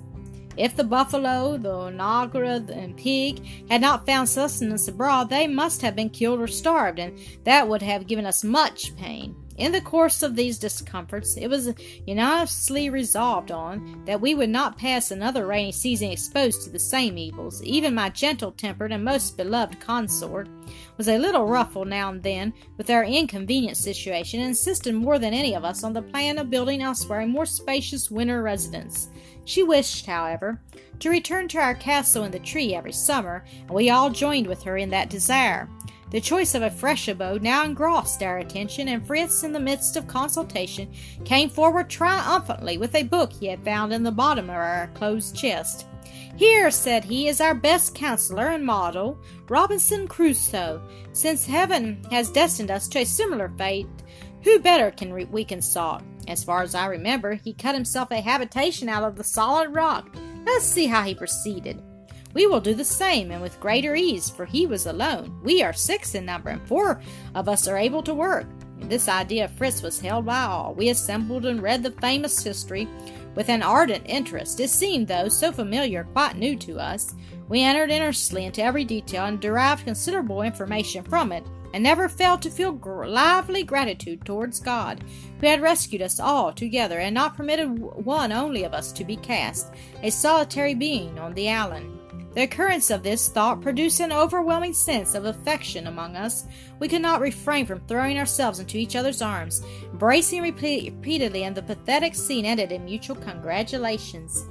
If 0.56 0.74
the 0.74 0.84
buffalo, 0.84 1.56
the 1.56 1.70
onagra, 1.70 2.68
and 2.70 2.96
pig 2.96 3.68
had 3.70 3.80
not 3.80 4.04
found 4.04 4.28
sustenance 4.28 4.88
abroad, 4.88 5.30
they 5.30 5.46
must 5.46 5.82
have 5.82 5.94
been 5.94 6.10
killed 6.10 6.40
or 6.40 6.48
starved, 6.48 6.98
and 6.98 7.18
that 7.44 7.68
would 7.68 7.82
have 7.82 8.08
given 8.08 8.26
us 8.26 8.42
much 8.42 8.96
pain. 8.96 9.36
In 9.58 9.72
the 9.72 9.80
course 9.80 10.22
of 10.22 10.36
these 10.36 10.56
discomforts, 10.56 11.36
it 11.36 11.48
was 11.48 11.74
unanimously 12.06 12.90
resolved 12.90 13.50
on 13.50 14.04
that 14.06 14.20
we 14.20 14.32
would 14.32 14.50
not 14.50 14.78
pass 14.78 15.10
another 15.10 15.46
rainy 15.46 15.72
season 15.72 16.12
exposed 16.12 16.62
to 16.62 16.70
the 16.70 16.78
same 16.78 17.18
evils. 17.18 17.60
Even 17.64 17.92
my 17.92 18.08
gentle 18.08 18.52
tempered 18.52 18.92
and 18.92 19.04
most 19.04 19.36
beloved 19.36 19.80
consort 19.80 20.48
was 20.96 21.08
a 21.08 21.18
little 21.18 21.46
ruffled 21.46 21.88
now 21.88 22.10
and 22.10 22.22
then 22.22 22.54
with 22.76 22.88
our 22.88 23.02
inconvenient 23.02 23.76
situation, 23.76 24.38
and 24.38 24.50
insisted 24.50 24.94
more 24.94 25.18
than 25.18 25.34
any 25.34 25.54
of 25.54 25.64
us 25.64 25.82
on 25.82 25.92
the 25.92 26.02
plan 26.02 26.38
of 26.38 26.50
building 26.50 26.80
elsewhere 26.80 27.20
a 27.20 27.26
more 27.26 27.46
spacious 27.46 28.12
winter 28.12 28.42
residence. 28.42 29.08
She 29.48 29.62
wished, 29.62 30.04
however, 30.04 30.60
to 30.98 31.08
return 31.08 31.48
to 31.48 31.58
our 31.58 31.74
castle 31.74 32.24
in 32.24 32.32
the 32.32 32.38
tree 32.38 32.74
every 32.74 32.92
summer, 32.92 33.46
and 33.60 33.70
we 33.70 33.88
all 33.88 34.10
joined 34.10 34.46
with 34.46 34.62
her 34.64 34.76
in 34.76 34.90
that 34.90 35.08
desire. 35.08 35.70
The 36.10 36.20
choice 36.20 36.54
of 36.54 36.60
a 36.60 36.70
fresh 36.70 37.08
abode 37.08 37.42
now 37.42 37.64
engrossed 37.64 38.22
our 38.22 38.36
attention, 38.36 38.88
and 38.88 39.06
Fritz, 39.06 39.44
in 39.44 39.54
the 39.54 39.58
midst 39.58 39.96
of 39.96 40.06
consultation, 40.06 40.92
came 41.24 41.48
forward 41.48 41.88
triumphantly 41.88 42.76
with 42.76 42.94
a 42.94 43.04
book 43.04 43.32
he 43.32 43.46
had 43.46 43.64
found 43.64 43.94
in 43.94 44.02
the 44.02 44.12
bottom 44.12 44.50
of 44.50 44.56
our 44.56 44.90
closed 44.92 45.34
chest. 45.34 45.86
Here, 46.36 46.70
said 46.70 47.04
he, 47.04 47.26
is 47.28 47.40
our 47.40 47.54
best 47.54 47.94
counselor 47.94 48.48
and 48.48 48.66
model, 48.66 49.18
Robinson 49.48 50.06
Crusoe. 50.06 50.82
Since 51.12 51.46
heaven 51.46 52.04
has 52.10 52.30
destined 52.30 52.70
us 52.70 52.86
to 52.88 52.98
a 52.98 53.04
similar 53.06 53.50
fate, 53.56 53.88
who 54.48 54.58
better 54.58 54.90
can 54.90 55.30
we 55.30 55.44
consult? 55.44 56.02
As 56.26 56.42
far 56.42 56.62
as 56.62 56.74
I 56.74 56.86
remember, 56.86 57.34
he 57.34 57.52
cut 57.52 57.74
himself 57.74 58.10
a 58.10 58.20
habitation 58.20 58.88
out 58.88 59.04
of 59.04 59.16
the 59.16 59.24
solid 59.24 59.74
rock. 59.74 60.08
Let's 60.46 60.64
see 60.64 60.86
how 60.86 61.02
he 61.02 61.14
proceeded. 61.14 61.82
We 62.32 62.46
will 62.46 62.60
do 62.60 62.72
the 62.72 62.84
same, 62.84 63.30
and 63.30 63.42
with 63.42 63.60
greater 63.60 63.94
ease, 63.94 64.30
for 64.30 64.46
he 64.46 64.66
was 64.66 64.86
alone. 64.86 65.38
We 65.42 65.62
are 65.62 65.74
six 65.74 66.14
in 66.14 66.24
number, 66.24 66.48
and 66.48 66.66
four 66.66 67.02
of 67.34 67.46
us 67.46 67.68
are 67.68 67.76
able 67.76 68.02
to 68.04 68.14
work. 68.14 68.46
This 68.78 69.08
idea 69.08 69.44
of 69.46 69.50
Fritz 69.50 69.82
was 69.82 70.00
held 70.00 70.24
by 70.24 70.44
all. 70.44 70.72
We 70.72 70.88
assembled 70.88 71.44
and 71.44 71.60
read 71.60 71.82
the 71.82 71.90
famous 71.90 72.42
history 72.42 72.88
with 73.34 73.50
an 73.50 73.62
ardent 73.62 74.04
interest. 74.06 74.60
It 74.60 74.70
seemed, 74.70 75.08
though, 75.08 75.28
so 75.28 75.52
familiar, 75.52 76.04
quite 76.04 76.36
new 76.36 76.56
to 76.56 76.78
us. 76.78 77.14
We 77.48 77.62
entered 77.62 77.90
earnestly 77.90 78.46
into 78.46 78.62
every 78.62 78.84
detail 78.84 79.26
and 79.26 79.40
derived 79.40 79.84
considerable 79.84 80.40
information 80.40 81.04
from 81.04 81.32
it, 81.32 81.44
and 81.72 81.82
never 81.82 82.08
failed 82.08 82.42
to 82.42 82.50
feel 82.50 82.72
gr- 82.72 83.06
lively 83.06 83.62
gratitude 83.62 84.24
towards 84.24 84.60
God, 84.60 85.04
who 85.40 85.46
had 85.46 85.62
rescued 85.62 86.02
us 86.02 86.20
all 86.20 86.52
together 86.52 86.98
and 86.98 87.14
not 87.14 87.36
permitted 87.36 87.78
one 87.78 88.32
only 88.32 88.64
of 88.64 88.74
us 88.74 88.92
to 88.92 89.04
be 89.04 89.16
cast, 89.16 89.72
a 90.02 90.10
solitary 90.10 90.74
being, 90.74 91.18
on 91.18 91.34
the 91.34 91.50
island. 91.50 91.98
The 92.34 92.44
occurrence 92.44 92.90
of 92.90 93.02
this 93.02 93.28
thought 93.28 93.60
produced 93.60 94.00
an 94.00 94.12
overwhelming 94.12 94.74
sense 94.74 95.14
of 95.14 95.24
affection 95.24 95.86
among 95.86 96.14
us. 96.14 96.46
We 96.78 96.86
could 96.86 97.02
not 97.02 97.20
refrain 97.20 97.66
from 97.66 97.80
throwing 97.80 98.18
ourselves 98.18 98.60
into 98.60 98.78
each 98.78 98.96
other's 98.96 99.22
arms, 99.22 99.62
embracing 99.90 100.42
repeatedly, 100.42 101.44
and 101.44 101.56
the 101.56 101.62
pathetic 101.62 102.14
scene 102.14 102.44
ended 102.44 102.70
in 102.70 102.84
mutual 102.84 103.16
congratulations. 103.16 104.46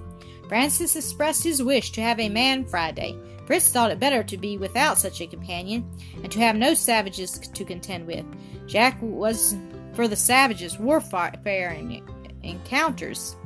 Francis 0.49 0.95
expressed 0.95 1.43
his 1.43 1.61
wish 1.61 1.91
to 1.91 2.01
have 2.01 2.19
a 2.19 2.29
man 2.29 2.65
Friday. 2.65 3.17
Fritz 3.47 3.71
thought 3.71 3.91
it 3.91 3.99
better 3.99 4.23
to 4.23 4.37
be 4.37 4.57
without 4.57 4.97
such 4.97 5.21
a 5.21 5.27
companion, 5.27 5.89
and 6.21 6.31
to 6.31 6.39
have 6.39 6.57
no 6.57 6.73
savages 6.73 7.39
to 7.39 7.65
contend 7.65 8.05
with. 8.05 8.25
Jack 8.67 8.97
was 9.01 9.55
for 9.93 10.07
the 10.07 10.15
savages 10.15 10.77
warfare 10.77 11.69
and 11.69 12.01
encounters. 12.43 13.37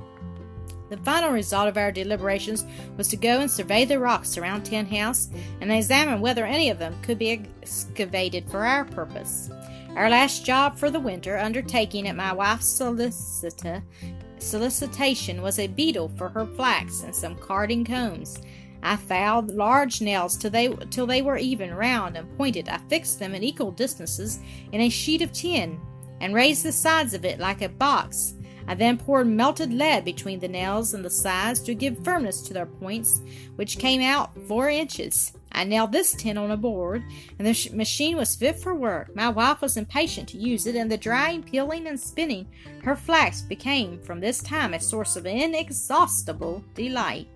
The 0.89 0.97
final 0.97 1.31
result 1.31 1.69
of 1.69 1.77
our 1.77 1.91
deliberations 1.91 2.65
was 2.97 3.07
to 3.09 3.15
go 3.15 3.39
and 3.39 3.49
survey 3.49 3.85
the 3.85 3.99
rocks 3.99 4.37
around 4.37 4.63
Tent 4.63 4.91
House 4.91 5.29
and 5.61 5.71
examine 5.71 6.19
whether 6.19 6.45
any 6.45 6.69
of 6.69 6.79
them 6.79 6.93
could 7.01 7.17
be 7.17 7.31
excavated 7.31 8.49
for 8.49 8.65
our 8.65 8.83
purpose. 8.83 9.49
Our 9.95 10.09
last 10.09 10.45
job 10.45 10.77
for 10.77 10.89
the 10.89 10.99
winter, 10.99 11.37
undertaking 11.37 12.07
at 12.07 12.17
my 12.17 12.33
wife's 12.33 12.67
solicita, 12.77 13.83
solicitation, 14.39 15.41
was 15.41 15.59
a 15.59 15.67
beetle 15.67 16.11
for 16.17 16.27
her 16.29 16.45
flax 16.45 17.03
and 17.03 17.15
some 17.15 17.35
carding 17.35 17.85
combs. 17.85 18.41
I 18.83 18.95
filed 18.95 19.51
large 19.51 20.01
nails 20.01 20.37
till 20.37 20.51
they 20.51 20.69
till 20.89 21.05
they 21.05 21.21
were 21.21 21.37
even, 21.37 21.73
round, 21.73 22.17
and 22.17 22.37
pointed. 22.37 22.69
I 22.69 22.77
fixed 22.89 23.19
them 23.19 23.35
at 23.35 23.43
equal 23.43 23.71
distances 23.71 24.39
in 24.71 24.81
a 24.81 24.89
sheet 24.89 25.21
of 25.21 25.31
tin, 25.31 25.79
and 26.19 26.33
raised 26.33 26.63
the 26.63 26.71
sides 26.71 27.13
of 27.13 27.25
it 27.25 27.39
like 27.39 27.61
a 27.61 27.69
box 27.69 28.35
I 28.67 28.75
then 28.75 28.97
poured 28.97 29.27
melted 29.27 29.73
lead 29.73 30.05
between 30.05 30.39
the 30.39 30.47
nails 30.47 30.93
and 30.93 31.03
the 31.03 31.09
sides 31.09 31.59
to 31.61 31.75
give 31.75 32.03
firmness 32.03 32.41
to 32.43 32.53
their 32.53 32.65
points, 32.65 33.21
which 33.55 33.77
came 33.77 34.01
out 34.01 34.31
four 34.47 34.69
inches. 34.69 35.33
I 35.51 35.65
nailed 35.65 35.91
this 35.91 36.13
tin 36.13 36.37
on 36.37 36.51
a 36.51 36.57
board, 36.57 37.03
and 37.37 37.45
the 37.45 37.53
sh- 37.53 37.71
machine 37.71 38.15
was 38.15 38.35
fit 38.35 38.57
for 38.57 38.73
work. 38.73 39.13
My 39.15 39.29
wife 39.29 39.61
was 39.61 39.75
impatient 39.75 40.29
to 40.29 40.37
use 40.37 40.65
it, 40.65 40.75
and 40.75 40.89
the 40.89 40.97
drying, 40.97 41.43
peeling, 41.43 41.87
and 41.87 41.99
spinning 41.99 42.47
her 42.83 42.95
flax 42.95 43.41
became 43.41 44.01
from 44.01 44.21
this 44.21 44.41
time 44.41 44.73
a 44.73 44.79
source 44.79 45.17
of 45.17 45.25
inexhaustible 45.25 46.63
delight. 46.73 47.27